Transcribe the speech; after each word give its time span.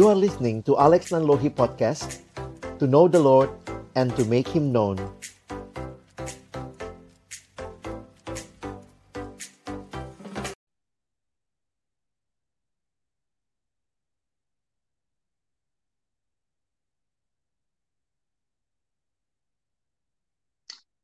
You 0.00 0.08
are 0.08 0.16
listening 0.16 0.64
to 0.64 0.80
Alex 0.80 1.12
Nanlohi 1.12 1.52
Podcast 1.52 2.24
To 2.80 2.88
know 2.88 3.04
the 3.04 3.20
Lord 3.20 3.52
and 3.92 4.08
to 4.16 4.24
make 4.24 4.48
Him 4.48 4.72
known 4.72 4.96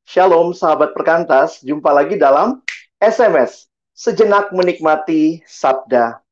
Shalom 0.09 0.57
sahabat 0.57 0.97
perkantas, 0.97 1.61
jumpa 1.61 1.93
lagi 1.93 2.17
dalam 2.17 2.65
SMS 2.97 3.69
Sejenak 3.93 4.57
Menikmati 4.57 5.45
Sabda. 5.45 6.26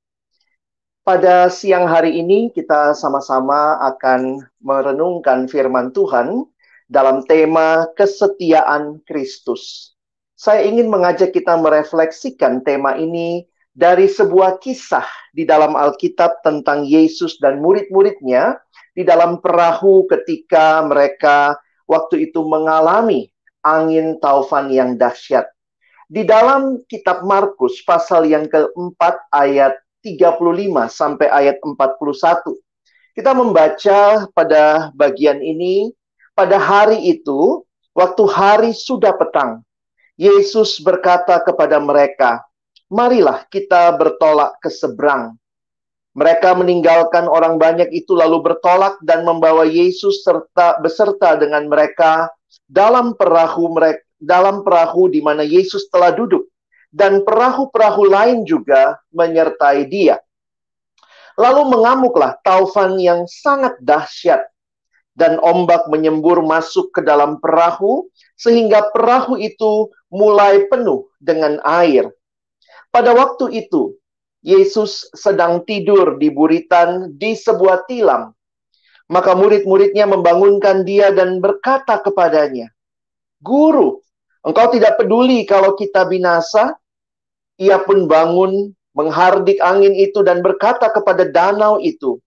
Pada 1.04 1.52
siang 1.52 1.84
hari 1.84 2.16
ini 2.16 2.48
kita 2.48 2.96
sama-sama 2.96 3.76
akan 3.92 4.40
merenungkan 4.64 5.44
firman 5.44 5.92
Tuhan 5.92 6.48
dalam 6.88 7.28
tema 7.28 7.92
kesetiaan 7.92 9.04
Kristus. 9.04 9.92
Saya 10.32 10.64
ingin 10.64 10.88
mengajak 10.88 11.36
kita 11.36 11.60
merefleksikan 11.60 12.64
tema 12.64 12.96
ini 12.96 13.44
dari 13.77 14.08
sebuah 14.08 14.56
kisah 14.64 15.04
di 15.36 15.44
dalam 15.44 15.77
Alkitab 15.77 16.40
tentang 16.40 16.88
Yesus 16.88 17.36
dan 17.36 17.60
murid-muridnya 17.60 18.56
di 18.96 19.05
dalam 19.05 19.44
perahu 19.44 20.08
ketika 20.08 20.80
mereka 20.88 21.60
waktu 21.84 22.32
itu 22.32 22.41
mengalami 22.48 23.28
angin 23.60 24.16
taufan 24.24 24.72
yang 24.72 24.96
dahsyat. 24.96 25.52
Di 26.08 26.24
dalam 26.24 26.80
kitab 26.88 27.28
Markus 27.28 27.84
pasal 27.84 28.24
yang 28.24 28.48
keempat 28.48 29.20
ayat 29.28 29.84
35 30.04 30.36
sampai 30.92 31.33
ayat 31.33 31.56
41. 31.64 32.52
Kita 33.16 33.33
membaca 33.33 34.28
pada 34.36 34.92
bagian 34.92 35.41
ini, 35.41 35.88
pada 36.36 36.61
hari 36.61 37.00
itu, 37.08 37.64
waktu 37.96 38.24
hari 38.28 38.70
sudah 38.77 39.16
petang, 39.16 39.64
Yesus 40.20 40.77
berkata 40.84 41.41
kepada 41.41 41.80
mereka, 41.80 42.44
Marilah 42.92 43.48
kita 43.48 43.96
bertolak 43.96 44.61
ke 44.61 44.69
seberang. 44.69 45.34
Mereka 46.14 46.55
meninggalkan 46.55 47.27
orang 47.27 47.58
banyak 47.58 47.91
itu 47.91 48.14
lalu 48.14 48.39
bertolak 48.39 49.00
dan 49.02 49.27
membawa 49.27 49.66
Yesus 49.66 50.22
serta 50.22 50.78
beserta 50.78 51.34
dengan 51.34 51.66
mereka 51.66 52.30
dalam 52.70 53.18
perahu 53.18 53.66
mereka 53.74 54.05
dalam 54.22 54.62
perahu 54.62 55.11
di 55.11 55.18
mana 55.18 55.42
Yesus 55.42 55.91
telah 55.91 56.14
duduk 56.14 56.46
dan 56.95 57.27
perahu-perahu 57.27 58.06
lain 58.06 58.47
juga 58.47 59.03
menyertai 59.11 59.91
dia. 59.91 60.23
Lalu 61.34 61.75
mengamuklah 61.75 62.39
taufan 62.47 62.95
yang 63.03 63.27
sangat 63.27 63.75
dahsyat 63.83 64.47
dan 65.19 65.42
ombak 65.42 65.91
menyembur 65.91 66.39
masuk 66.47 66.95
ke 66.95 67.03
dalam 67.03 67.42
perahu 67.42 68.06
sehingga 68.39 68.95
perahu 68.95 69.34
itu 69.34 69.91
mulai 70.14 70.70
penuh 70.70 71.11
dengan 71.19 71.59
air. 71.67 72.06
Pada 72.95 73.11
waktu 73.11 73.67
itu, 73.67 73.98
Yesus 74.47 75.11
sedang 75.11 75.67
tidur 75.67 76.14
di 76.23 76.31
buritan 76.31 77.11
di 77.19 77.34
sebuah 77.34 77.91
tilam 77.91 78.31
maka 79.11 79.36
murid-muridnya 79.36 80.08
membangunkan 80.08 80.84
dia 80.86 81.12
dan 81.12 81.41
berkata 81.41 82.01
kepadanya, 82.01 82.73
Guru, 83.45 84.01
engkau 84.41 84.73
tidak 84.73 84.97
peduli 84.97 85.45
kalau 85.45 85.77
kita 85.77 86.08
binasa? 86.08 86.73
Ia 87.60 87.78
pun 87.83 88.10
bangun, 88.10 88.74
menghardik 88.94 89.62
angin 89.62 89.94
itu 89.94 90.22
dan 90.27 90.42
berkata 90.42 90.91
kepada 90.91 91.27
danau 91.28 91.78
itu, 91.78 92.19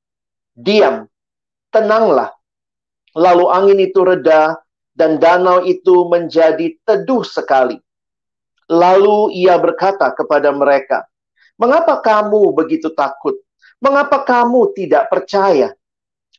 Diam, 0.56 1.06
tenanglah. 1.70 2.32
Lalu 3.18 3.46
angin 3.50 3.80
itu 3.82 4.00
reda 4.02 4.58
dan 4.96 5.18
danau 5.18 5.66
itu 5.66 6.08
menjadi 6.08 6.74
teduh 6.88 7.26
sekali. 7.26 7.78
Lalu 8.68 9.36
ia 9.44 9.56
berkata 9.60 10.12
kepada 10.16 10.52
mereka, 10.52 11.08
Mengapa 11.58 11.98
kamu 12.00 12.54
begitu 12.54 12.94
takut? 12.94 13.34
Mengapa 13.82 14.22
kamu 14.22 14.78
tidak 14.78 15.10
percaya? 15.10 15.74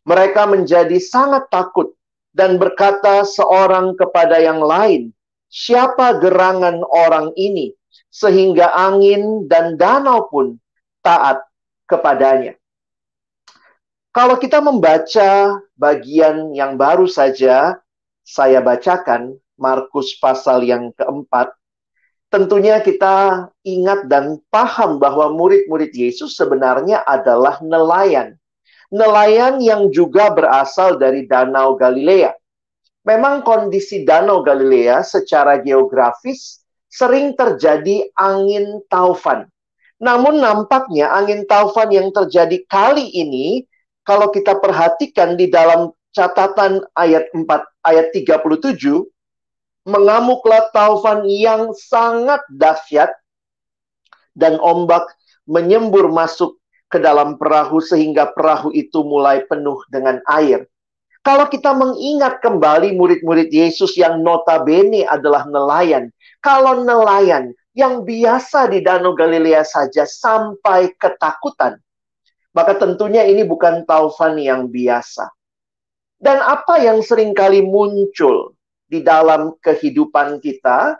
mereka 0.08 0.48
menjadi 0.48 0.96
sangat 0.96 1.52
takut 1.52 1.92
dan 2.32 2.56
berkata 2.56 3.28
seorang 3.28 3.92
kepada 3.92 4.40
yang 4.40 4.64
lain, 4.64 5.12
"Siapa 5.52 6.16
gerangan 6.16 6.80
orang 6.88 7.36
ini 7.36 7.76
sehingga 8.18 8.74
angin 8.74 9.46
dan 9.46 9.78
danau 9.78 10.26
pun 10.26 10.58
taat 11.06 11.38
kepadanya?" 11.86 12.58
Kalau 14.10 14.34
kita 14.34 14.58
membaca 14.58 15.62
bagian 15.78 16.50
yang 16.50 16.74
baru 16.74 17.06
saja 17.06 17.78
saya 18.26 18.58
bacakan, 18.58 19.38
Markus 19.54 20.18
pasal 20.18 20.66
yang 20.66 20.90
keempat, 20.98 21.54
tentunya 22.26 22.82
kita 22.82 23.46
ingat 23.62 24.10
dan 24.10 24.42
paham 24.50 24.98
bahwa 24.98 25.30
murid-murid 25.30 25.94
Yesus 25.94 26.34
sebenarnya 26.34 27.06
adalah 27.06 27.62
nelayan 27.62 28.34
nelayan 28.88 29.60
yang 29.60 29.92
juga 29.92 30.32
berasal 30.32 30.96
dari 30.96 31.28
Danau 31.28 31.76
Galilea. 31.76 32.32
Memang 33.04 33.44
kondisi 33.44 34.04
Danau 34.04 34.44
Galilea 34.44 35.00
secara 35.04 35.60
geografis 35.60 36.64
sering 36.88 37.36
terjadi 37.36 38.08
angin 38.16 38.80
taufan. 38.88 39.48
Namun 40.00 40.40
nampaknya 40.40 41.12
angin 41.12 41.44
taufan 41.44 41.92
yang 41.92 42.08
terjadi 42.10 42.64
kali 42.66 43.08
ini 43.12 43.64
kalau 44.06 44.32
kita 44.32 44.56
perhatikan 44.56 45.36
di 45.36 45.52
dalam 45.52 45.92
catatan 46.16 46.80
ayat 46.96 47.28
4 47.34 47.44
ayat 47.84 48.06
37 48.16 48.80
mengamuklah 49.88 50.68
taufan 50.72 51.24
yang 51.28 51.72
sangat 51.76 52.40
dahsyat 52.52 53.12
dan 54.36 54.56
ombak 54.60 55.04
menyembur 55.48 56.08
masuk 56.12 56.56
ke 56.88 57.00
dalam 57.00 57.36
perahu 57.36 57.80
sehingga 57.84 58.32
perahu 58.32 58.72
itu 58.72 59.04
mulai 59.04 59.44
penuh 59.44 59.80
dengan 59.92 60.20
air. 60.28 60.64
Kalau 61.28 61.44
kita 61.44 61.76
mengingat 61.76 62.40
kembali 62.40 62.96
murid-murid 62.96 63.52
Yesus 63.52 64.00
yang 64.00 64.24
notabene 64.24 65.04
adalah 65.04 65.44
nelayan. 65.44 66.08
Kalau 66.40 66.80
nelayan 66.80 67.52
yang 67.76 68.00
biasa 68.00 68.72
di 68.72 68.80
Danau 68.80 69.12
Galilea 69.12 69.60
saja 69.60 70.08
sampai 70.08 70.96
ketakutan, 70.96 71.76
maka 72.56 72.80
tentunya 72.80 73.28
ini 73.28 73.44
bukan 73.44 73.84
taufan 73.84 74.40
yang 74.40 74.72
biasa. 74.72 75.28
Dan 76.16 76.40
apa 76.40 76.80
yang 76.80 77.04
sering 77.04 77.36
kali 77.36 77.60
muncul 77.60 78.56
di 78.88 79.04
dalam 79.04 79.52
kehidupan 79.60 80.40
kita? 80.40 80.96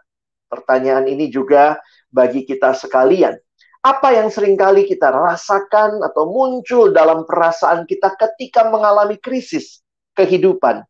Pertanyaan 0.53 1.09
ini 1.09 1.33
juga 1.33 1.81
bagi 2.13 2.45
kita 2.45 2.77
sekalian 2.77 3.33
apa 3.81 4.13
yang 4.13 4.29
sering 4.29 4.59
kali 4.59 4.85
kita 4.85 5.09
rasakan 5.09 6.05
atau 6.05 6.29
muncul 6.29 6.93
dalam 6.93 7.25
perasaan 7.25 7.87
kita 7.89 8.13
ketika 8.19 8.67
mengalami 8.69 9.17
krisis 9.17 9.81
kehidupan. 10.19 10.83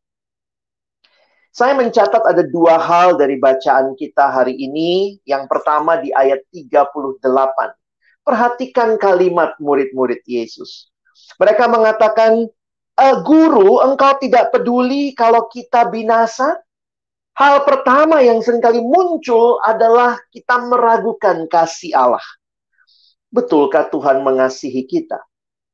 Saya 1.53 1.75
mencatat 1.75 2.22
ada 2.22 2.47
dua 2.47 2.78
hal 2.81 3.19
dari 3.19 3.37
bacaan 3.37 3.93
kita 3.99 4.31
hari 4.31 4.56
ini. 4.56 5.21
Yang 5.28 5.50
pertama 5.50 6.00
di 6.00 6.15
ayat 6.15 6.47
38. 6.55 7.19
Perhatikan 8.22 8.94
kalimat 9.00 9.59
murid-murid 9.59 10.22
Yesus. 10.28 10.88
Mereka 11.41 11.67
mengatakan, 11.67 12.47
e, 12.94 13.06
Guru, 13.27 13.83
engkau 13.83 14.17
tidak 14.22 14.55
peduli 14.55 15.17
kalau 15.19 15.50
kita 15.50 15.88
binasa? 15.91 16.61
Hal 17.34 17.67
pertama 17.67 18.22
yang 18.22 18.38
sering 18.38 18.62
kali 18.62 18.83
muncul 18.83 19.59
adalah 19.62 20.19
kita 20.31 20.62
meragukan 20.62 21.47
kasih 21.50 21.94
Allah. 21.94 22.26
Betulkah 23.35 23.91
Tuhan 23.91 24.23
mengasihi 24.23 24.87
kita? 24.87 25.23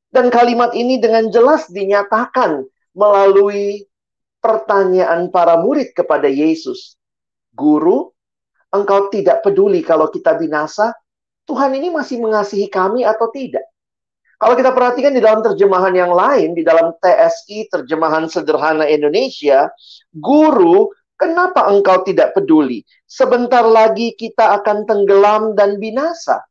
Dan 0.09 0.31
kalimat 0.31 0.73
ini 0.73 0.97
dengan 0.97 1.29
jelas 1.29 1.67
dinyatakan 1.69 2.65
melalui 2.95 3.85
pertanyaan 4.39 5.29
para 5.29 5.59
murid 5.61 5.93
kepada 5.93 6.31
Yesus. 6.31 6.97
Guru, 7.53 8.15
engkau 8.71 9.11
tidak 9.11 9.43
peduli 9.43 9.83
kalau 9.83 10.09
kita 10.09 10.39
binasa? 10.39 10.95
Tuhan 11.45 11.77
ini 11.77 11.93
masih 11.93 12.25
mengasihi 12.25 12.73
kami 12.73 13.05
atau 13.05 13.29
tidak? 13.29 13.63
Kalau 14.41 14.55
kita 14.59 14.75
perhatikan 14.75 15.13
di 15.15 15.23
dalam 15.23 15.41
terjemahan 15.41 15.95
yang 15.95 16.13
lain, 16.13 16.53
di 16.53 16.67
dalam 16.67 16.93
TSI, 16.99 17.71
terjemahan 17.71 18.27
sederhana 18.27 18.85
Indonesia, 18.85 19.71
guru, 20.13 20.91
kenapa 21.15 21.71
engkau 21.71 22.03
tidak 22.03 22.35
peduli? 22.35 22.83
Sebentar 23.07 23.63
lagi 23.65 24.13
kita 24.19 24.59
akan 24.61 24.85
tenggelam 24.85 25.55
dan 25.55 25.79
binasa. 25.79 26.43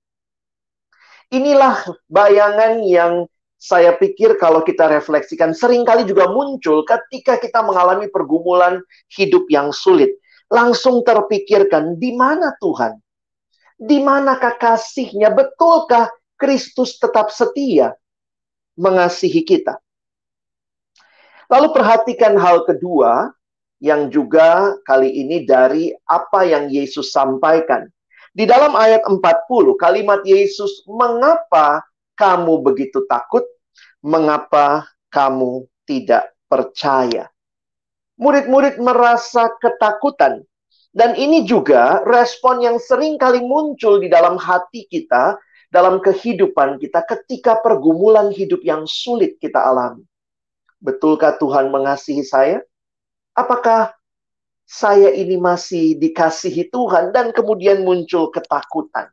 Inilah 1.34 1.86
bayangan 2.08 2.82
yang 2.86 3.26
saya 3.64 3.96
pikir 3.96 4.36
kalau 4.36 4.60
kita 4.60 4.92
refleksikan 4.92 5.56
sering 5.56 5.88
kali 5.88 6.04
juga 6.04 6.28
muncul 6.28 6.84
ketika 6.84 7.40
kita 7.40 7.64
mengalami 7.64 8.12
pergumulan 8.12 8.84
hidup 9.16 9.48
yang 9.48 9.72
sulit. 9.72 10.12
Langsung 10.52 11.08
terpikirkan, 11.08 11.96
di 11.96 12.12
mana 12.12 12.52
Tuhan? 12.60 13.00
Di 13.80 14.04
manakah 14.04 14.60
kasihnya? 14.60 15.32
Betulkah 15.32 16.12
Kristus 16.36 17.00
tetap 17.00 17.32
setia? 17.32 17.96
mengasihi 18.78 19.46
kita. 19.46 19.78
Lalu 21.52 21.68
perhatikan 21.76 22.34
hal 22.40 22.66
kedua 22.66 23.30
yang 23.84 24.08
juga 24.10 24.74
kali 24.88 25.12
ini 25.12 25.44
dari 25.44 25.92
apa 26.08 26.48
yang 26.48 26.72
Yesus 26.72 27.14
sampaikan. 27.14 27.86
Di 28.34 28.50
dalam 28.50 28.74
ayat 28.74 29.06
40, 29.06 29.78
kalimat 29.78 30.26
Yesus, 30.26 30.82
"Mengapa 30.90 31.86
kamu 32.18 32.66
begitu 32.66 33.06
takut? 33.06 33.46
Mengapa 34.04 34.86
kamu 35.10 35.66
tidak 35.88 36.36
percaya?" 36.52 37.32
Murid-murid 38.20 38.78
merasa 38.78 39.50
ketakutan. 39.58 40.46
Dan 40.94 41.18
ini 41.18 41.42
juga 41.50 42.06
respon 42.06 42.62
yang 42.62 42.78
sering 42.78 43.18
kali 43.18 43.42
muncul 43.42 43.98
di 43.98 44.14
dalam 44.14 44.38
hati 44.38 44.86
kita, 44.86 45.42
dalam 45.74 45.98
kehidupan 45.98 46.78
kita 46.78 47.02
ketika 47.10 47.58
pergumulan 47.66 48.30
hidup 48.30 48.62
yang 48.62 48.86
sulit 48.86 49.42
kita 49.42 49.58
alami. 49.58 50.06
Betulkah 50.78 51.34
Tuhan 51.42 51.74
mengasihi 51.74 52.22
saya? 52.22 52.62
Apakah 53.34 53.98
saya 54.64 55.12
ini 55.12 55.36
masih 55.36 56.00
dikasihi 56.00 56.72
Tuhan 56.72 57.12
dan 57.12 57.36
kemudian 57.36 57.84
muncul 57.84 58.32
ketakutan. 58.32 59.12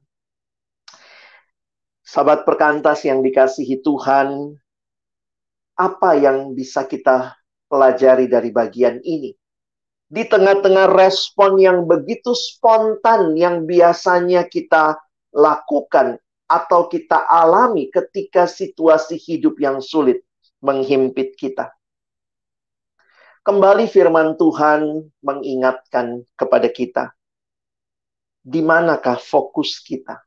Sahabat 2.06 2.42
perkantas 2.42 3.06
yang 3.06 3.22
dikasihi 3.22 3.84
Tuhan, 3.84 4.58
apa 5.80 6.12
yang 6.20 6.52
bisa 6.52 6.84
kita 6.84 7.32
pelajari 7.72 8.28
dari 8.28 8.52
bagian 8.52 9.00
ini? 9.00 9.32
Di 10.10 10.28
tengah-tengah 10.28 10.92
respon 10.92 11.56
yang 11.56 11.88
begitu 11.88 12.36
spontan 12.36 13.32
yang 13.40 13.64
biasanya 13.64 14.44
kita 14.44 15.00
lakukan 15.32 16.20
atau 16.50 16.90
kita 16.90 17.24
alami 17.30 17.88
ketika 17.88 18.44
situasi 18.44 19.16
hidup 19.16 19.56
yang 19.56 19.80
sulit 19.80 20.20
menghimpit 20.60 21.38
kita. 21.38 21.72
Kembali 23.40 23.88
firman 23.88 24.36
Tuhan 24.36 25.08
mengingatkan 25.24 26.26
kepada 26.36 26.68
kita. 26.68 27.04
Di 28.44 28.60
manakah 28.60 29.16
fokus 29.16 29.80
kita? 29.80 30.20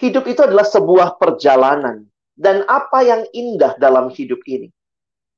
Hidup 0.00 0.26
itu 0.26 0.42
adalah 0.42 0.66
sebuah 0.66 1.20
perjalanan. 1.20 2.11
Dan 2.32 2.64
apa 2.64 3.04
yang 3.04 3.22
indah 3.36 3.76
dalam 3.76 4.08
hidup 4.08 4.40
ini? 4.48 4.72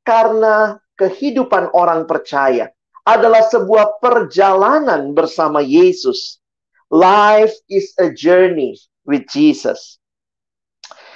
Karena 0.06 0.78
kehidupan 0.94 1.74
orang 1.74 2.06
percaya 2.06 2.70
adalah 3.04 3.44
sebuah 3.44 4.00
perjalanan 4.00 5.12
bersama 5.12 5.60
Yesus. 5.60 6.40
Life 6.88 7.52
is 7.66 7.92
a 8.00 8.12
journey 8.12 8.78
with 9.04 9.26
Jesus. 9.28 9.98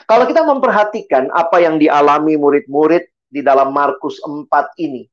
Kalau 0.09 0.25
kita 0.25 0.41
memperhatikan 0.41 1.29
apa 1.37 1.61
yang 1.61 1.77
dialami 1.77 2.41
murid-murid 2.41 3.05
di 3.29 3.45
dalam 3.45 3.77
Markus 3.77 4.17
4 4.25 4.49
ini. 4.81 5.05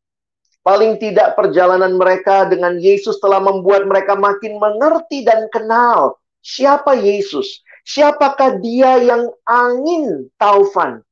Paling 0.66 0.98
tidak 0.98 1.38
perjalanan 1.38 1.94
mereka 1.94 2.50
dengan 2.50 2.80
Yesus 2.82 3.22
telah 3.22 3.38
membuat 3.38 3.86
mereka 3.86 4.18
makin 4.18 4.58
mengerti 4.58 5.22
dan 5.22 5.46
kenal 5.54 6.18
siapa 6.42 6.98
Yesus. 6.98 7.62
Siapakah 7.86 8.58
dia 8.66 8.98
yang 8.98 9.30
angin 9.46 10.26
taufan 10.42 11.06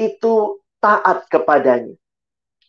itu 0.00 0.60
taat 0.80 1.28
kepadanya. 1.28 1.92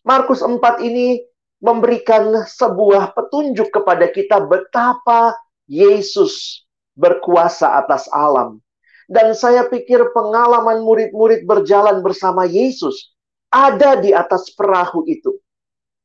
Markus 0.04 0.44
4 0.44 0.60
ini 0.84 1.24
memberikan 1.64 2.46
sebuah 2.48 3.16
petunjuk 3.16 3.72
kepada 3.72 4.12
kita 4.12 4.44
betapa 4.44 5.36
Yesus 5.72 6.64
berkuasa 7.00 7.80
atas 7.80 8.12
alam. 8.12 8.60
Dan 9.08 9.32
saya 9.32 9.64
pikir 9.72 10.12
pengalaman 10.12 10.84
murid-murid 10.84 11.48
berjalan 11.48 12.04
bersama 12.04 12.44
Yesus 12.44 13.16
ada 13.48 13.96
di 13.96 14.12
atas 14.12 14.52
perahu 14.52 15.08
itu 15.08 15.40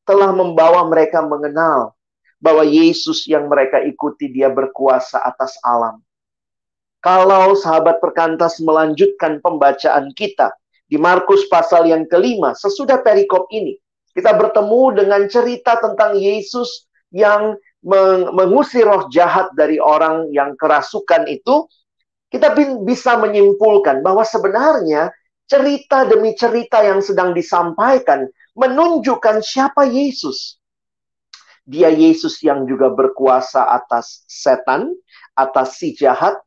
telah 0.06 0.30
membawa 0.30 0.86
mereka 0.86 1.18
mengenal 1.18 1.98
bahwa 2.38 2.62
Yesus 2.62 3.26
yang 3.26 3.50
mereka 3.50 3.82
ikuti 3.82 4.30
dia 4.30 4.46
berkuasa 4.50 5.18
atas 5.18 5.58
alam. 5.66 5.98
Kalau 7.02 7.58
sahabat 7.58 7.98
perkantas 7.98 8.62
melanjutkan 8.62 9.42
pembacaan 9.42 10.14
kita 10.14 10.54
di 10.86 10.94
Markus 10.96 11.50
pasal 11.50 11.90
yang 11.90 12.06
kelima, 12.06 12.54
sesudah 12.54 13.02
perikop 13.02 13.50
ini, 13.50 13.74
kita 14.14 14.38
bertemu 14.38 15.02
dengan 15.02 15.26
cerita 15.26 15.82
tentang 15.82 16.14
Yesus 16.14 16.86
yang 17.10 17.58
mengusir 18.30 18.86
roh 18.86 19.10
jahat 19.10 19.50
dari 19.58 19.82
orang 19.82 20.30
yang 20.30 20.54
kerasukan 20.54 21.26
itu, 21.26 21.66
kita 22.30 22.54
bisa 22.86 23.18
menyimpulkan 23.18 24.00
bahwa 24.00 24.22
sebenarnya 24.22 25.10
cerita 25.50 26.06
demi 26.06 26.32
cerita 26.38 26.80
yang 26.80 27.02
sedang 27.02 27.34
disampaikan 27.34 28.30
menunjukkan 28.54 29.42
siapa 29.42 29.84
Yesus. 29.84 30.56
Dia 31.66 31.90
Yesus 31.90 32.40
yang 32.46 32.64
juga 32.64 32.94
berkuasa 32.94 33.68
atas 33.68 34.22
setan, 34.30 34.94
atas 35.34 35.82
si 35.82 35.98
jahat. 35.98 36.38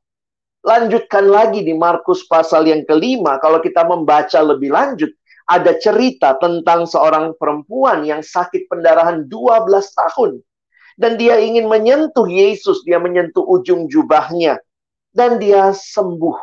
Lanjutkan 0.66 1.30
lagi 1.30 1.62
di 1.62 1.78
Markus 1.78 2.26
pasal 2.26 2.66
yang 2.66 2.82
kelima, 2.90 3.38
kalau 3.38 3.62
kita 3.62 3.86
membaca 3.86 4.42
lebih 4.42 4.74
lanjut, 4.74 5.14
ada 5.46 5.78
cerita 5.78 6.34
tentang 6.42 6.90
seorang 6.90 7.38
perempuan 7.38 8.02
yang 8.02 8.26
sakit 8.26 8.66
pendarahan 8.66 9.30
12 9.30 9.70
tahun. 9.94 10.42
Dan 10.98 11.22
dia 11.22 11.38
ingin 11.38 11.70
menyentuh 11.70 12.26
Yesus, 12.26 12.82
dia 12.82 12.98
menyentuh 12.98 13.46
ujung 13.46 13.86
jubahnya. 13.86 14.58
Dan 15.14 15.38
dia 15.38 15.70
sembuh 15.70 16.34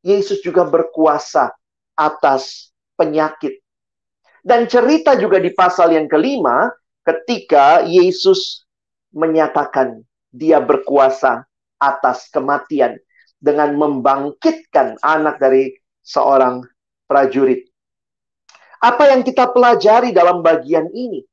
Yesus 0.00 0.40
juga 0.40 0.64
berkuasa 0.64 1.52
atas 2.00 2.72
penyakit. 2.96 3.60
Dan 4.40 4.64
cerita 4.64 5.12
juga 5.20 5.36
di 5.36 5.52
pasal 5.52 5.92
yang 5.92 6.08
kelima, 6.08 6.72
ketika 7.04 7.84
Yesus 7.84 8.64
menyatakan 9.12 10.00
dia 10.32 10.56
berkuasa 10.56 11.44
atas 11.76 12.32
kematian 12.32 12.96
dengan 13.40 13.72
membangkitkan 13.74 15.00
anak 15.00 15.40
dari 15.40 15.72
seorang 16.04 16.62
prajurit. 17.08 17.66
Apa 18.80 19.12
yang 19.12 19.24
kita 19.24 19.50
pelajari 19.50 20.12
dalam 20.12 20.40
bagian 20.44 20.88
ini? 20.92 21.24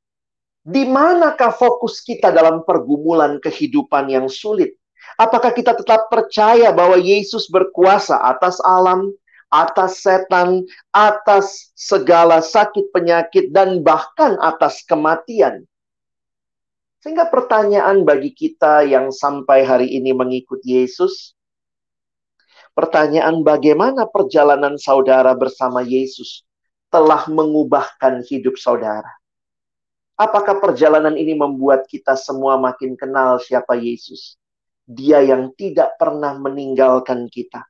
Di 0.68 0.84
manakah 0.84 1.48
fokus 1.48 2.04
kita 2.04 2.28
dalam 2.28 2.60
pergumulan 2.64 3.40
kehidupan 3.40 4.12
yang 4.12 4.28
sulit? 4.28 4.76
Apakah 5.16 5.56
kita 5.56 5.72
tetap 5.72 6.12
percaya 6.12 6.68
bahwa 6.74 7.00
Yesus 7.00 7.48
berkuasa 7.48 8.20
atas 8.20 8.60
alam, 8.60 9.08
atas 9.48 10.04
setan, 10.04 10.68
atas 10.92 11.72
segala 11.72 12.44
sakit 12.44 12.92
penyakit, 12.92 13.48
dan 13.48 13.80
bahkan 13.80 14.36
atas 14.44 14.84
kematian? 14.84 15.64
Sehingga 17.00 17.30
pertanyaan 17.32 18.04
bagi 18.04 18.34
kita 18.36 18.84
yang 18.84 19.08
sampai 19.08 19.64
hari 19.64 19.88
ini 19.96 20.12
mengikut 20.12 20.60
Yesus, 20.66 21.37
pertanyaan 22.78 23.42
bagaimana 23.42 24.06
perjalanan 24.06 24.78
saudara 24.78 25.34
bersama 25.34 25.82
Yesus 25.82 26.46
telah 26.94 27.26
mengubahkan 27.26 28.22
hidup 28.22 28.54
saudara. 28.54 29.18
Apakah 30.14 30.62
perjalanan 30.62 31.18
ini 31.18 31.34
membuat 31.34 31.90
kita 31.90 32.14
semua 32.14 32.54
makin 32.54 32.94
kenal 32.94 33.42
siapa 33.42 33.74
Yesus? 33.74 34.38
Dia 34.86 35.26
yang 35.26 35.50
tidak 35.58 35.98
pernah 35.98 36.38
meninggalkan 36.38 37.26
kita, 37.26 37.66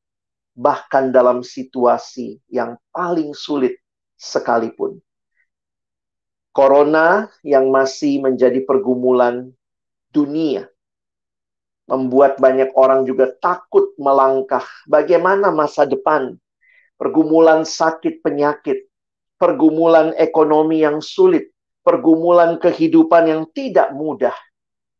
bahkan 0.52 1.08
dalam 1.08 1.40
situasi 1.40 2.44
yang 2.52 2.76
paling 2.92 3.32
sulit 3.32 3.80
sekalipun. 4.20 5.00
Corona 6.52 7.32
yang 7.40 7.72
masih 7.72 8.20
menjadi 8.20 8.60
pergumulan 8.60 9.56
dunia 10.12 10.68
membuat 11.88 12.36
banyak 12.36 12.70
orang 12.76 13.08
juga 13.08 13.32
takut 13.40 13.96
melangkah 13.96 14.62
bagaimana 14.84 15.48
masa 15.48 15.88
depan, 15.88 16.36
pergumulan 17.00 17.64
sakit 17.64 18.20
penyakit, 18.20 18.86
pergumulan 19.40 20.12
ekonomi 20.20 20.84
yang 20.84 21.00
sulit, 21.00 21.48
pergumulan 21.80 22.60
kehidupan 22.60 23.24
yang 23.24 23.42
tidak 23.56 23.90
mudah 23.96 24.36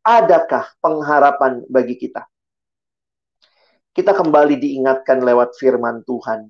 adakah 0.09 0.65
pengharapan 0.81 1.69
bagi 1.69 2.01
kita? 2.01 2.25
Kita 3.93 4.17
kembali 4.17 4.57
diingatkan 4.57 5.21
lewat 5.21 5.59
firman 5.61 6.01
Tuhan 6.09 6.49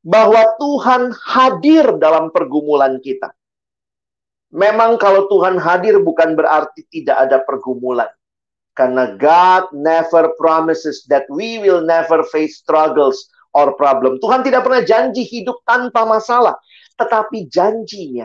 bahwa 0.00 0.56
Tuhan 0.56 1.12
hadir 1.12 2.00
dalam 2.00 2.32
pergumulan 2.32 2.96
kita. 3.04 3.36
Memang 4.50 4.96
kalau 4.96 5.28
Tuhan 5.28 5.60
hadir 5.60 6.00
bukan 6.00 6.34
berarti 6.34 6.86
tidak 6.88 7.28
ada 7.28 7.38
pergumulan. 7.44 8.08
Karena 8.80 9.12
God 9.20 9.76
never 9.76 10.32
promises 10.40 11.04
that 11.12 11.28
we 11.28 11.60
will 11.60 11.84
never 11.84 12.24
face 12.32 12.64
struggles 12.64 13.28
or 13.52 13.76
problem. 13.76 14.16
Tuhan 14.24 14.40
tidak 14.40 14.64
pernah 14.64 14.80
janji 14.80 15.28
hidup 15.28 15.60
tanpa 15.68 16.08
masalah. 16.08 16.56
Tetapi 16.96 17.44
janjinya 17.52 18.24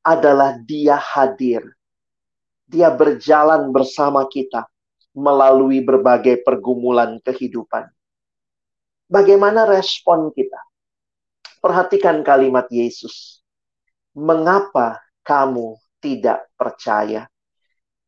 adalah 0.00 0.56
dia 0.64 0.96
hadir 0.96 1.68
dia 2.70 2.88
berjalan 2.94 3.74
bersama 3.74 4.30
kita 4.30 4.70
melalui 5.10 5.82
berbagai 5.82 6.46
pergumulan 6.46 7.18
kehidupan. 7.18 7.90
Bagaimana 9.10 9.66
respon 9.66 10.30
kita? 10.30 10.62
Perhatikan 11.58 12.22
kalimat 12.22 12.70
Yesus. 12.70 13.42
Mengapa 14.14 15.02
kamu 15.26 15.74
tidak 15.98 16.46
percaya? 16.54 17.26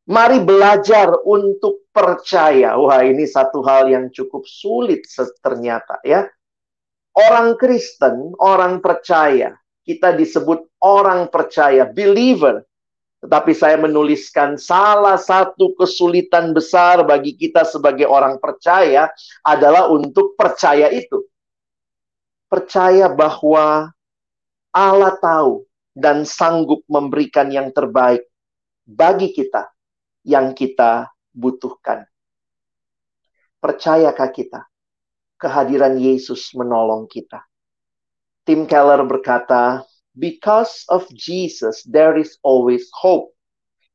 Mari 0.03 0.43
belajar 0.43 1.15
untuk 1.23 1.87
percaya. 1.95 2.75
Wah, 2.75 3.07
ini 3.07 3.23
satu 3.23 3.63
hal 3.63 3.87
yang 3.87 4.11
cukup 4.11 4.43
sulit 4.49 5.07
ternyata 5.39 6.03
ya. 6.03 6.27
Orang 7.13 7.55
Kristen, 7.61 8.35
orang 8.41 8.81
percaya, 8.81 9.55
kita 9.85 10.17
disebut 10.17 10.65
orang 10.83 11.29
percaya, 11.29 11.87
believer. 11.87 12.65
Tetapi 13.23 13.53
saya 13.55 13.79
menuliskan 13.79 14.59
salah 14.59 15.15
satu 15.15 15.79
kesulitan 15.79 16.51
besar 16.51 17.07
bagi 17.07 17.39
kita 17.39 17.63
sebagai 17.63 18.11
orang 18.11 18.43
percaya 18.43 19.07
adalah 19.47 19.87
untuk 19.87 20.35
percaya 20.35 20.91
itu 20.91 21.23
percaya 22.53 23.09
bahwa 23.09 23.89
Allah 24.77 25.17
tahu 25.17 25.65
dan 25.97 26.29
sanggup 26.29 26.85
memberikan 26.85 27.49
yang 27.49 27.73
terbaik 27.73 28.29
bagi 28.85 29.33
kita 29.33 29.72
yang 30.23 30.55
kita 30.55 31.11
butuhkan. 31.35 32.07
Percayakah 33.63 34.31
kita 34.35 34.61
kehadiran 35.39 35.99
Yesus 35.99 36.51
menolong 36.55 37.07
kita? 37.07 37.43
Tim 38.43 38.67
Keller 38.67 39.07
berkata, 39.07 39.87
"Because 40.19 40.83
of 40.91 41.07
Jesus, 41.15 41.87
there 41.87 42.19
is 42.19 42.43
always 42.43 42.91
hope, 42.91 43.31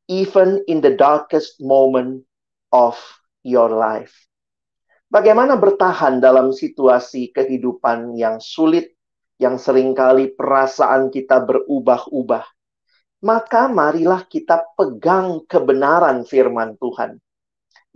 even 0.08 0.64
in 0.72 0.80
the 0.80 0.96
darkest 0.96 1.60
moment 1.60 2.24
of 2.72 2.96
your 3.44 3.68
life." 3.68 4.16
Bagaimana 5.08 5.56
bertahan 5.56 6.20
dalam 6.20 6.52
situasi 6.52 7.32
kehidupan 7.32 8.16
yang 8.16 8.44
sulit, 8.44 8.96
yang 9.40 9.56
sering 9.56 9.96
kali 9.96 10.36
perasaan 10.36 11.08
kita 11.12 11.44
berubah-ubah? 11.48 12.44
Maka 13.26 13.66
marilah 13.66 14.26
kita 14.30 14.78
pegang 14.78 15.42
kebenaran 15.50 16.22
firman 16.22 16.78
Tuhan. 16.78 17.18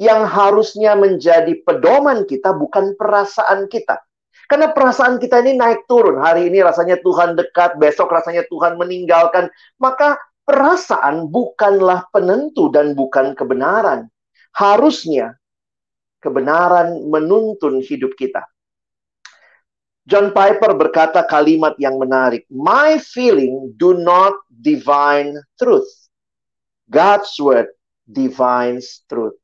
Yang 0.02 0.22
harusnya 0.34 0.98
menjadi 0.98 1.62
pedoman 1.62 2.26
kita 2.26 2.58
bukan 2.58 2.98
perasaan 2.98 3.70
kita. 3.70 4.02
Karena 4.50 4.74
perasaan 4.74 5.22
kita 5.22 5.40
ini 5.46 5.56
naik 5.56 5.88
turun. 5.88 6.20
Hari 6.20 6.50
ini 6.52 6.60
rasanya 6.60 7.00
Tuhan 7.00 7.40
dekat, 7.40 7.78
besok 7.78 8.12
rasanya 8.12 8.44
Tuhan 8.50 8.76
meninggalkan. 8.76 9.48
Maka 9.80 10.20
perasaan 10.44 11.32
bukanlah 11.32 12.10
penentu 12.12 12.68
dan 12.68 12.92
bukan 12.92 13.32
kebenaran. 13.38 14.12
Harusnya 14.52 15.40
kebenaran 16.20 17.08
menuntun 17.08 17.80
hidup 17.80 18.12
kita. 18.20 18.44
John 20.10 20.34
Piper 20.34 20.74
berkata 20.74 21.22
kalimat 21.30 21.78
yang 21.78 22.02
menarik, 22.02 22.50
"My 22.50 22.98
feeling 22.98 23.78
do 23.78 23.94
not 23.94 24.34
divine 24.50 25.38
truth. 25.62 25.90
God's 26.90 27.38
word 27.38 27.70
divines 28.10 29.06
truth." 29.06 29.38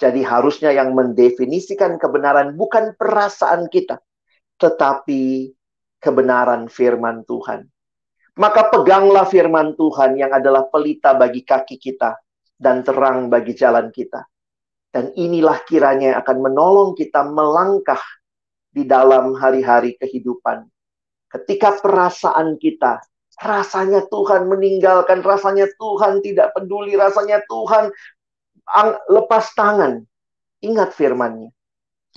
Jadi 0.00 0.24
harusnya 0.24 0.72
yang 0.72 0.96
mendefinisikan 0.96 2.00
kebenaran 2.00 2.56
bukan 2.56 2.96
perasaan 2.96 3.68
kita, 3.68 4.00
tetapi 4.58 5.52
kebenaran 6.02 6.66
firman 6.66 7.22
Tuhan. 7.28 7.68
Maka 8.32 8.72
peganglah 8.72 9.28
firman 9.28 9.76
Tuhan 9.76 10.16
yang 10.16 10.32
adalah 10.32 10.66
pelita 10.72 11.12
bagi 11.14 11.44
kaki 11.44 11.76
kita 11.76 12.16
dan 12.56 12.80
terang 12.80 13.28
bagi 13.28 13.52
jalan 13.52 13.92
kita. 13.92 14.24
Dan 14.88 15.12
inilah 15.14 15.62
kiranya 15.68 16.16
yang 16.16 16.18
akan 16.24 16.38
menolong 16.40 16.90
kita 16.96 17.22
melangkah 17.28 18.00
di 18.72 18.88
dalam 18.88 19.36
hari-hari 19.36 19.94
kehidupan. 20.00 20.64
Ketika 21.28 21.76
perasaan 21.80 22.56
kita, 22.56 23.04
rasanya 23.40 24.04
Tuhan 24.08 24.48
meninggalkan, 24.48 25.20
rasanya 25.20 25.68
Tuhan 25.76 26.24
tidak 26.24 26.56
peduli, 26.56 26.96
rasanya 26.96 27.44
Tuhan 27.48 27.92
lepas 29.12 29.52
tangan. 29.52 30.04
Ingat 30.64 30.96
firmannya. 30.96 31.52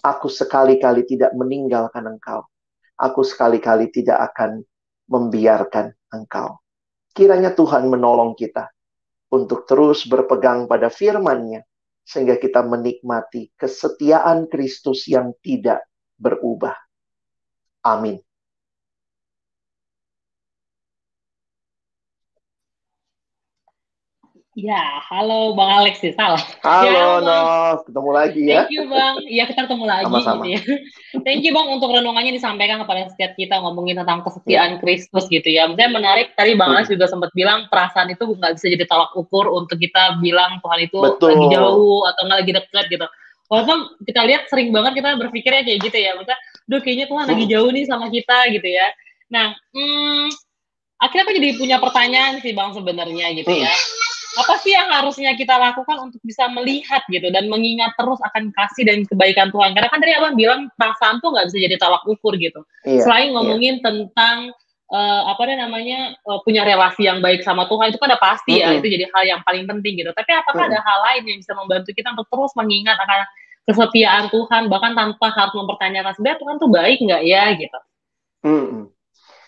Aku 0.03 0.27
sekali-kali 0.31 1.07
tidak 1.07 1.31
meninggalkan 1.35 2.07
engkau. 2.07 2.43
Aku 2.95 3.23
sekali-kali 3.23 3.91
tidak 3.91 4.31
akan 4.31 4.63
membiarkan 5.11 5.91
engkau. 6.11 6.59
Kiranya 7.15 7.55
Tuhan 7.55 7.87
menolong 7.87 8.35
kita 8.35 8.67
untuk 9.31 9.63
terus 9.63 10.03
berpegang 10.05 10.67
pada 10.67 10.91
firman-Nya 10.91 11.63
sehingga 12.05 12.37
kita 12.37 12.61
menikmati 12.61 13.49
kesetiaan 13.57 14.45
Kristus 14.51 15.09
yang 15.09 15.33
tidak 15.41 15.81
berubah. 16.15 16.75
Amin. 17.85 18.19
Ya, 24.55 25.03
halo 25.11 25.51
Bang 25.51 25.67
Alex 25.67 25.99
sih, 25.99 26.15
salah. 26.15 26.39
Halo, 26.63 26.87
ya, 26.87 27.19
Nov. 27.19 27.83
Ketemu 27.91 28.09
lagi 28.15 28.41
ya. 28.47 28.63
Thank 28.63 28.71
you, 28.71 28.87
Bang. 28.87 29.15
Iya, 29.27 29.43
kita 29.51 29.67
ketemu 29.67 29.83
lagi. 29.83 30.07
Sama-sama. 30.07 30.47
Gitu 30.47 30.55
ya. 30.55 30.59
Thank 31.27 31.43
you, 31.43 31.51
Bang, 31.51 31.67
untuk 31.75 31.91
renungannya 31.91 32.31
disampaikan 32.31 32.79
kepada 32.87 33.11
setiap 33.11 33.35
kita 33.35 33.59
ngomongin 33.59 33.99
tentang 33.99 34.23
kesetiaan 34.23 34.79
ya. 34.79 34.79
Kristus 34.79 35.27
gitu 35.27 35.43
ya. 35.51 35.67
Misalnya 35.67 35.99
menarik, 35.99 36.39
tadi 36.39 36.55
Bang 36.55 36.71
Alex 36.71 36.87
juga 36.87 37.03
sempat 37.11 37.35
bilang 37.35 37.67
perasaan 37.67 38.15
itu 38.15 38.23
nggak 38.23 38.55
bisa 38.55 38.71
jadi 38.71 38.87
tolak 38.87 39.11
ukur 39.19 39.51
untuk 39.51 39.75
kita 39.75 40.23
bilang 40.23 40.63
Tuhan 40.63 40.79
itu 40.87 41.03
Betul. 41.03 41.35
lagi 41.35 41.45
jauh 41.51 42.07
atau 42.07 42.21
nggak 42.23 42.39
lagi 42.39 42.51
dekat 42.55 42.85
gitu. 42.87 43.07
Walaupun 43.45 44.01
kita 44.05 44.21
lihat 44.25 44.49
sering 44.49 44.73
banget 44.73 45.01
kita 45.01 45.15
berpikirnya 45.21 45.61
kayak 45.61 45.79
gitu 45.85 45.97
ya. 46.01 46.11
Misalnya, 46.17 46.41
duh 46.65 46.81
kayaknya 46.81 47.05
Tuhan 47.05 47.25
lagi 47.29 47.45
jauh 47.45 47.69
nih 47.69 47.85
sama 47.85 48.05
kita 48.09 48.37
gitu 48.53 48.67
ya. 48.67 48.87
Nah, 49.29 49.53
hmm, 49.73 50.27
akhirnya 51.01 51.23
aku 51.27 51.33
jadi 51.37 51.49
punya 51.59 51.77
pertanyaan 51.77 52.41
sih 52.41 52.55
Bang 52.55 52.73
sebenarnya 52.73 53.35
gitu 53.35 53.51
ya 53.51 53.73
apa 54.35 54.59
sih 54.59 54.75
yang 54.75 54.91
harusnya 54.91 55.31
kita 55.39 55.55
lakukan 55.55 56.11
untuk 56.11 56.19
bisa 56.19 56.51
melihat 56.51 56.99
gitu 57.07 57.31
dan 57.31 57.47
mengingat 57.47 57.95
terus 57.95 58.19
akan 58.19 58.51
kasih 58.51 58.83
dan 58.83 59.07
kebaikan 59.07 59.47
Tuhan 59.47 59.71
karena 59.71 59.87
kan 59.87 59.99
tadi 60.03 60.11
abang 60.11 60.35
bilang 60.35 60.67
perasaan 60.75 61.23
tuh 61.23 61.31
nggak 61.31 61.47
bisa 61.47 61.57
jadi 61.63 61.75
tolak 61.79 62.03
ukur 62.03 62.35
gitu 62.35 62.67
iya, 62.83 62.99
selain 62.99 63.31
iya. 63.31 63.35
ngomongin 63.39 63.75
iya. 63.79 63.83
tentang 63.83 64.51
uh, 64.91 65.21
apa 65.31 65.41
namanya 65.49 66.13
uh, 66.27 66.39
punya 66.45 66.61
relasi 66.61 67.07
yang 67.07 67.23
baik 67.23 67.41
sama 67.41 67.65
Tuhan 67.65 67.89
itu 67.93 67.97
kan 67.97 68.13
udah 68.13 68.21
pasti 68.21 68.57
mm 68.57 68.61
-hmm. 68.61 68.73
ya 68.73 68.77
itu 68.81 68.87
jadi 68.91 69.05
hal 69.09 69.23
yang 69.25 69.41
paling 69.41 69.65
penting 69.65 70.01
gitu 70.01 70.11
tapi 70.13 70.31
apakah 70.35 70.65
mm 70.65 70.69
-hmm. 70.69 70.77
ada 70.77 70.85
hal 70.85 70.99
lain 71.11 71.23
yang 71.25 71.37
bisa 71.41 71.53
membantu 71.57 71.89
kita 71.95 72.09
untuk 72.13 72.27
terus 72.29 72.51
mengingat 72.53 72.97
akan 72.99 73.19
kesetiaan 73.65 74.25
Tuhan 74.29 74.69
bahkan 74.69 74.93
tanpa 74.93 75.27
harus 75.33 75.53
mempertanyakan 75.57 76.11
sebenarnya 76.13 76.39
Tuhan 76.41 76.55
tuh 76.61 76.69
baik 76.69 76.97
nggak 77.01 77.21
ya 77.25 77.43
gitu 77.57 77.79
mm 78.45 78.65
-hmm. 78.65 78.83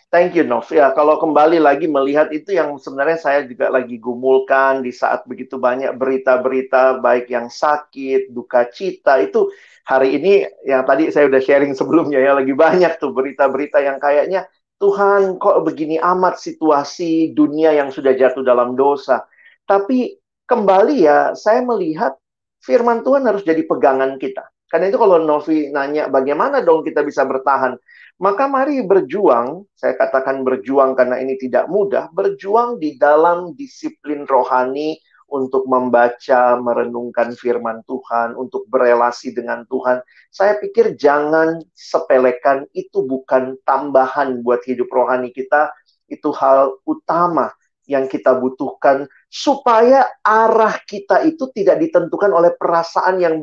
Thank 0.07 0.39
you, 0.39 0.47
Nov. 0.47 0.71
Ya, 0.71 0.95
kalau 0.95 1.19
kembali 1.19 1.59
lagi 1.59 1.83
melihat 1.83 2.31
itu 2.31 2.55
yang 2.55 2.79
sebenarnya 2.79 3.19
saya 3.19 3.43
juga 3.43 3.67
lagi 3.67 3.99
gumulkan 3.99 4.79
di 4.79 4.95
saat 4.95 5.27
begitu 5.27 5.59
banyak 5.59 5.91
berita-berita 5.99 7.03
baik 7.03 7.27
yang 7.27 7.51
sakit, 7.51 8.31
duka 8.31 8.71
cita 8.71 9.19
itu 9.19 9.51
hari 9.83 10.15
ini 10.15 10.47
yang 10.63 10.87
tadi 10.87 11.11
saya 11.11 11.27
udah 11.27 11.43
sharing 11.43 11.75
sebelumnya 11.75 12.23
ya 12.23 12.39
lagi 12.39 12.55
banyak 12.55 12.95
tuh 13.03 13.11
berita-berita 13.11 13.83
yang 13.83 13.99
kayaknya 13.99 14.47
Tuhan 14.77 15.41
kok 15.41 15.65
begini 15.65 15.97
amat 15.97 16.37
situasi 16.37 17.33
dunia 17.33 17.73
yang 17.73 17.89
sudah 17.89 18.13
jatuh 18.13 18.45
dalam 18.45 18.77
dosa. 18.77 19.25
Tapi 19.65 20.13
kembali 20.45 20.95
ya 21.01 21.33
saya 21.33 21.65
melihat 21.65 22.13
firman 22.61 23.01
Tuhan 23.01 23.25
harus 23.25 23.41
jadi 23.41 23.65
pegangan 23.65 24.21
kita. 24.21 24.45
Karena 24.67 24.91
itu 24.91 24.99
kalau 24.99 25.17
Novi 25.23 25.71
nanya 25.71 26.11
bagaimana 26.11 26.59
dong 26.59 26.83
kita 26.83 27.01
bisa 27.01 27.23
bertahan? 27.23 27.79
Maka 28.17 28.49
mari 28.49 28.81
berjuang, 28.81 29.63
saya 29.77 29.93
katakan 29.93 30.41
berjuang 30.41 30.97
karena 30.97 31.21
ini 31.21 31.37
tidak 31.37 31.69
mudah, 31.69 32.09
berjuang 32.11 32.81
di 32.81 32.97
dalam 32.97 33.53
disiplin 33.53 34.25
rohani 34.25 34.97
untuk 35.27 35.67
membaca, 35.67 36.55
merenungkan 36.59 37.35
firman 37.35 37.83
Tuhan, 37.83 38.33
untuk 38.39 38.63
berelasi 38.71 39.35
dengan 39.35 39.67
Tuhan. 39.67 39.99
Saya 40.31 40.55
pikir 40.57 40.95
jangan 40.95 41.59
sepelekan 41.75 42.67
itu 42.71 43.03
bukan 43.03 43.59
tambahan 43.67 44.41
buat 44.41 44.63
hidup 44.63 44.87
rohani 44.87 45.35
kita, 45.35 45.71
itu 46.07 46.31
hal 46.31 46.79
utama 46.87 47.51
yang 47.87 48.07
kita 48.07 48.35
butuhkan 48.35 49.07
supaya 49.27 50.07
arah 50.23 50.75
kita 50.83 51.23
itu 51.23 51.47
tidak 51.55 51.79
ditentukan 51.83 52.31
oleh 52.31 52.51
perasaan 52.55 53.19
yang 53.19 53.35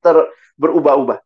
ter 0.00 0.16
berubah-ubah 0.56 1.20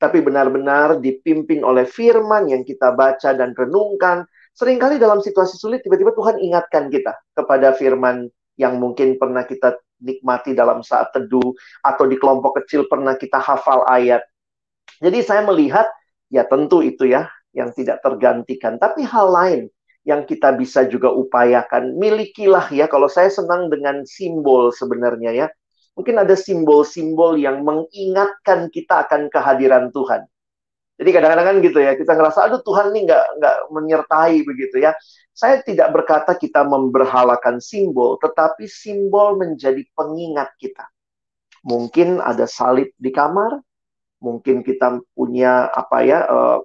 tapi 0.00 0.24
benar-benar 0.24 0.96
dipimpin 0.96 1.60
oleh 1.60 1.84
firman 1.84 2.48
yang 2.48 2.64
kita 2.64 2.96
baca 2.96 3.36
dan 3.36 3.52
renungkan. 3.52 4.24
Seringkali 4.56 4.96
dalam 4.96 5.20
situasi 5.20 5.60
sulit, 5.60 5.84
tiba-tiba 5.84 6.16
Tuhan 6.16 6.40
ingatkan 6.40 6.88
kita 6.88 7.20
kepada 7.36 7.76
firman 7.76 8.32
yang 8.60 8.76
mungkin 8.76 9.16
pernah 9.16 9.48
kita 9.48 9.80
nikmati 10.04 10.52
dalam 10.52 10.84
saat 10.84 11.16
teduh, 11.16 11.56
atau 11.80 12.04
di 12.04 12.20
kelompok 12.20 12.60
kecil 12.60 12.84
pernah 12.84 13.16
kita 13.16 13.40
hafal 13.40 13.88
ayat. 13.88 14.20
Jadi 15.00 15.24
saya 15.24 15.40
melihat, 15.48 15.88
ya 16.28 16.44
tentu 16.44 16.84
itu 16.84 17.08
ya, 17.08 17.32
yang 17.56 17.72
tidak 17.72 18.04
tergantikan. 18.04 18.76
Tapi 18.76 19.00
hal 19.08 19.32
lain 19.32 19.62
yang 20.04 20.28
kita 20.28 20.52
bisa 20.52 20.84
juga 20.84 21.08
upayakan, 21.08 21.96
milikilah 21.96 22.68
ya, 22.68 22.84
kalau 22.84 23.08
saya 23.08 23.32
senang 23.32 23.72
dengan 23.72 24.04
simbol 24.04 24.68
sebenarnya 24.76 25.32
ya, 25.32 25.48
Mungkin 25.98 26.16
ada 26.22 26.32
simbol-simbol 26.32 27.36
yang 27.36 27.66
mengingatkan 27.66 28.70
kita 28.70 29.04
akan 29.04 29.26
kehadiran 29.28 29.90
Tuhan. 29.90 30.29
Jadi 31.00 31.16
kadang-kadang 31.16 31.46
kan 31.48 31.56
gitu 31.64 31.78
ya, 31.80 31.96
kita 31.96 32.12
ngerasa, 32.12 32.44
aduh 32.44 32.60
Tuhan 32.60 32.92
ini 32.92 33.08
nggak 33.08 33.26
nggak 33.40 33.56
menyertai 33.72 34.36
begitu 34.44 34.84
ya. 34.84 34.92
Saya 35.32 35.64
tidak 35.64 35.96
berkata 35.96 36.36
kita 36.36 36.60
memberhalakan 36.60 37.56
simbol, 37.56 38.20
tetapi 38.20 38.68
simbol 38.68 39.40
menjadi 39.40 39.80
pengingat 39.96 40.52
kita. 40.60 40.84
Mungkin 41.64 42.20
ada 42.20 42.44
salib 42.44 42.92
di 43.00 43.08
kamar, 43.08 43.64
mungkin 44.20 44.60
kita 44.60 45.00
punya 45.16 45.72
apa 45.72 46.04
ya 46.04 46.20
uh, 46.28 46.60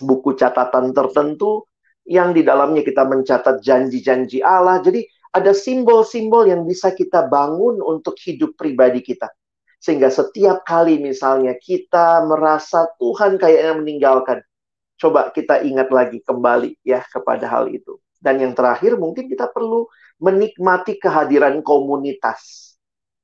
buku 0.00 0.32
catatan 0.32 0.96
tertentu 0.96 1.68
yang 2.08 2.32
di 2.32 2.40
dalamnya 2.40 2.80
kita 2.80 3.04
mencatat 3.04 3.60
janji-janji 3.60 4.40
Allah. 4.40 4.80
Jadi 4.80 5.04
ada 5.32 5.52
simbol-simbol 5.52 6.48
yang 6.48 6.64
bisa 6.64 6.96
kita 6.96 7.28
bangun 7.28 7.84
untuk 7.84 8.16
hidup 8.16 8.56
pribadi 8.56 9.04
kita. 9.04 9.28
Sehingga 9.82 10.14
setiap 10.14 10.62
kali 10.62 11.02
misalnya 11.02 11.58
kita 11.58 12.22
merasa 12.22 12.86
Tuhan 13.02 13.34
kayaknya 13.34 13.74
meninggalkan, 13.82 14.38
coba 14.94 15.34
kita 15.34 15.66
ingat 15.66 15.90
lagi 15.90 16.22
kembali 16.22 16.78
ya 16.86 17.02
kepada 17.02 17.50
hal 17.50 17.66
itu. 17.66 17.98
Dan 18.22 18.38
yang 18.38 18.54
terakhir 18.54 18.94
mungkin 18.94 19.26
kita 19.26 19.50
perlu 19.50 19.90
menikmati 20.22 21.02
kehadiran 21.02 21.58
komunitas. 21.66 22.72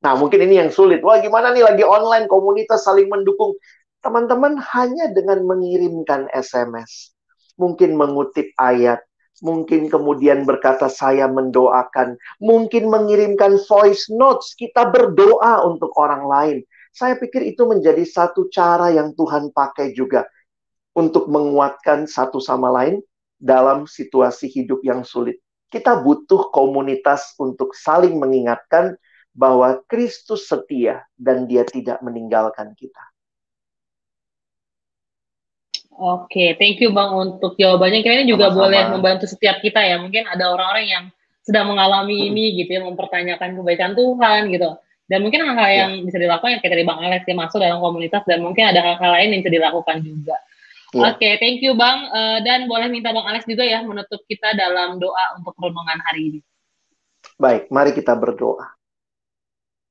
Nah, 0.03 0.19
mungkin 0.19 0.51
ini 0.51 0.59
yang 0.59 0.75
sulit. 0.75 0.99
Wah, 0.99 1.23
gimana 1.23 1.55
nih 1.55 1.63
lagi 1.63 1.87
online 1.87 2.27
komunitas 2.27 2.83
saling 2.83 3.07
mendukung. 3.07 3.55
Teman-teman 4.03 4.59
hanya 4.75 5.11
dengan 5.15 5.43
mengirimkan 5.47 6.27
SMS, 6.35 7.15
mungkin 7.55 7.95
mengutip 7.95 8.51
ayat, 8.59 9.03
mungkin 9.41 9.87
kemudian 9.89 10.45
berkata 10.45 10.91
saya 10.91 11.27
mendoakan, 11.31 12.19
mungkin 12.43 12.91
mengirimkan 12.91 13.59
voice 13.67 14.11
notes, 14.11 14.55
kita 14.59 14.91
berdoa 14.91 15.65
untuk 15.67 15.95
orang 15.99 16.25
lain. 16.27 16.59
Saya 16.95 17.15
pikir 17.15 17.47
itu 17.47 17.63
menjadi 17.69 18.03
satu 18.03 18.51
cara 18.51 18.91
yang 18.91 19.15
Tuhan 19.15 19.55
pakai 19.55 19.95
juga 19.95 20.27
untuk 20.99 21.31
menguatkan 21.31 22.11
satu 22.11 22.43
sama 22.43 22.73
lain 22.75 22.99
dalam 23.39 23.87
situasi 23.87 24.51
hidup 24.51 24.83
yang 24.83 25.07
sulit. 25.07 25.39
Kita 25.71 26.01
butuh 26.01 26.51
komunitas 26.51 27.37
untuk 27.39 27.77
saling 27.77 28.19
mengingatkan 28.19 28.99
bahwa 29.37 29.79
Kristus 29.87 30.51
setia 30.51 31.07
dan 31.15 31.47
dia 31.47 31.63
tidak 31.63 32.03
meninggalkan 32.03 32.75
kita. 32.75 33.05
Oke, 35.99 36.55
thank 36.63 36.79
you 36.79 36.95
Bang 36.95 37.11
untuk 37.11 37.59
jawabannya. 37.59 38.07
Kayaknya 38.07 38.27
juga 38.31 38.55
Sama-sama. 38.55 38.63
boleh 38.63 38.83
membantu 38.95 39.27
setiap 39.27 39.59
kita 39.59 39.83
ya. 39.83 39.99
Mungkin 39.99 40.31
ada 40.31 40.55
orang-orang 40.55 40.87
yang 40.87 41.05
sedang 41.43 41.67
mengalami 41.75 42.23
hmm. 42.23 42.29
ini 42.31 42.45
gitu 42.63 42.71
ya, 42.79 42.83
mempertanyakan 42.87 43.59
kebaikan 43.59 43.99
Tuhan 43.99 44.55
gitu. 44.55 44.79
Dan 45.11 45.27
mungkin 45.27 45.43
hal-hal 45.43 45.67
ya. 45.67 45.79
yang 45.83 46.07
bisa 46.07 46.23
dilakukan 46.23 46.55
yang 46.55 46.63
kayak 46.63 46.75
tadi 46.79 46.85
Bang 46.87 47.01
Alex 47.03 47.27
ya 47.27 47.35
masuk 47.35 47.59
dalam 47.59 47.83
komunitas 47.83 48.23
dan 48.31 48.39
mungkin 48.45 48.71
ada 48.71 48.79
hal-hal 48.79 49.11
lain 49.11 49.29
yang 49.35 49.41
bisa 49.43 49.53
dilakukan 49.59 49.97
juga. 50.07 50.37
Ya. 50.95 51.13
Oke, 51.13 51.17
okay, 51.19 51.33
thank 51.43 51.59
you 51.65 51.75
Bang. 51.75 52.07
Uh, 52.15 52.39
dan 52.47 52.71
boleh 52.71 52.87
minta 52.87 53.11
Bang 53.11 53.27
Alex 53.27 53.43
juga 53.49 53.67
ya 53.67 53.83
menutup 53.83 54.23
kita 54.31 54.55
dalam 54.55 55.03
doa 55.03 55.35
untuk 55.35 55.59
renungan 55.59 55.99
hari 56.07 56.21
ini. 56.31 56.41
Baik, 57.41 57.75
mari 57.75 57.91
kita 57.91 58.15
berdoa. 58.15 58.79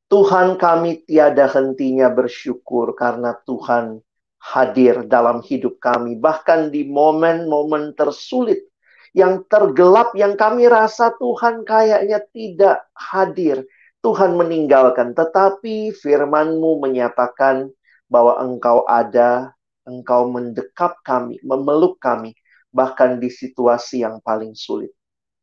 Tuhan 0.07 0.55
kami 0.55 1.03
tiada 1.03 1.51
hentinya 1.51 2.07
bersyukur 2.07 2.95
karena 2.95 3.35
Tuhan 3.43 3.99
hadir 4.47 5.03
dalam 5.11 5.43
hidup 5.43 5.75
kami, 5.83 6.15
bahkan 6.15 6.71
di 6.71 6.87
momen-momen 6.87 7.91
tersulit 7.99 8.63
yang 9.11 9.43
tergelap 9.51 10.15
yang 10.15 10.39
kami 10.39 10.71
rasa 10.71 11.11
Tuhan 11.19 11.67
kayaknya 11.67 12.23
tidak 12.31 12.87
hadir. 12.95 13.67
Tuhan 13.99 14.39
meninggalkan, 14.39 15.11
tetapi 15.11 15.91
firman-Mu 15.91 16.79
menyatakan 16.79 17.67
bahwa 18.07 18.39
Engkau 18.39 18.87
ada, 18.87 19.51
Engkau 19.83 20.31
mendekap 20.31 21.01
kami, 21.03 21.41
memeluk 21.43 21.99
kami, 21.99 22.31
bahkan 22.71 23.19
di 23.19 23.27
situasi 23.27 24.07
yang 24.07 24.23
paling 24.23 24.55
sulit. 24.55 24.93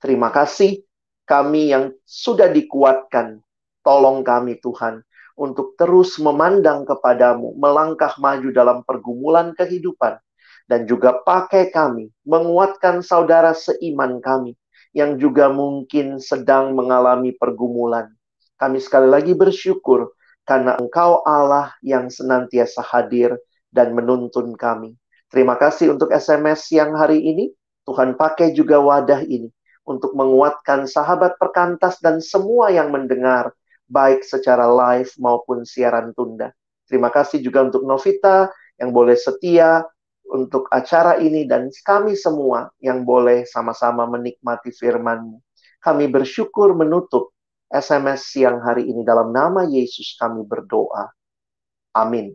Terima 0.01 0.33
kasih 0.33 0.81
kami 1.29 1.75
yang 1.77 1.93
sudah 2.09 2.49
dikuatkan. 2.49 3.43
Tolong 3.85 4.25
kami 4.25 4.57
Tuhan 4.65 5.05
untuk 5.35 5.75
terus 5.75 6.17
memandang 6.23 6.87
kepadamu, 6.87 7.59
melangkah 7.59 8.15
maju 8.23 8.49
dalam 8.55 8.79
pergumulan 8.87 9.51
kehidupan, 9.55 10.19
dan 10.71 10.87
juga 10.87 11.21
pakai 11.23 11.75
kami, 11.75 12.11
menguatkan 12.23 13.03
saudara 13.03 13.53
seiman 13.53 14.23
kami, 14.23 14.55
yang 14.95 15.19
juga 15.19 15.51
mungkin 15.51 16.23
sedang 16.23 16.73
mengalami 16.79 17.35
pergumulan. 17.35 18.15
Kami 18.55 18.79
sekali 18.79 19.11
lagi 19.11 19.35
bersyukur 19.35 20.15
karena 20.47 20.79
Engkau 20.79 21.27
Allah 21.27 21.75
yang 21.83 22.07
senantiasa 22.07 22.81
hadir 22.87 23.35
dan 23.75 23.93
menuntun 23.93 24.55
kami. 24.55 24.95
Terima 25.27 25.59
kasih 25.59 25.91
untuk 25.91 26.15
SMS 26.15 26.71
yang 26.71 26.95
hari 26.95 27.19
ini. 27.19 27.51
Tuhan 27.85 28.17
pakai 28.17 28.57
juga 28.57 28.81
wadah 28.81 29.21
ini 29.27 29.53
untuk 29.85 30.17
menguatkan 30.17 30.89
sahabat 30.89 31.37
perkantas 31.37 32.01
dan 32.01 32.25
semua 32.25 32.73
yang 32.73 32.89
mendengar 32.89 33.53
baik 33.89 34.25
secara 34.25 34.67
live 34.67 35.11
maupun 35.21 35.63
siaran 35.63 36.13
tunda. 36.17 36.53
Terima 36.85 37.09
kasih 37.09 37.41
juga 37.41 37.65
untuk 37.65 37.85
Novita 37.89 38.53
yang 38.77 38.91
boleh 38.93 39.17
setia 39.17 39.85
untuk 40.29 40.67
acara 40.73 41.21
ini 41.21 41.45
dan 41.45 41.69
kami 41.85 42.17
semua 42.17 42.73
yang 42.81 43.05
boleh 43.05 43.45
sama-sama 43.45 44.09
menikmati 44.09 44.73
firman-Mu. 44.73 45.39
Kami 45.85 46.05
bersyukur 46.09 46.73
menutup 46.73 47.37
SMS 47.69 48.33
siang 48.33 48.65
hari 48.65 48.89
ini 48.89 49.05
dalam 49.05 49.31
nama 49.33 49.69
Yesus 49.69 50.17
kami 50.17 50.47
berdoa. 50.49 51.13
Amin. 51.95 52.35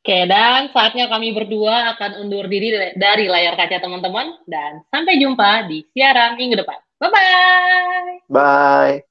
Oke, 0.00 0.24
dan 0.24 0.72
saatnya 0.72 1.12
kami 1.12 1.36
berdua 1.36 1.92
akan 1.92 2.24
undur 2.24 2.48
diri 2.48 2.96
dari 2.96 3.28
layar 3.28 3.52
kaca 3.52 3.84
teman-teman. 3.84 4.32
Dan 4.48 4.80
sampai 4.88 5.20
jumpa 5.20 5.68
di 5.68 5.84
siaran 5.92 6.40
minggu 6.40 6.56
depan. 6.56 6.80
Bye-bye. 7.00 8.20
Bye. 8.28 9.04